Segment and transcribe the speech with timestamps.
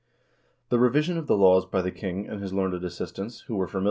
[0.69, 3.69] The revision of the laws by the king and his learned assistants, who were familiar,
[3.69, 3.77] 1 Dr.
[3.77, 3.79] A.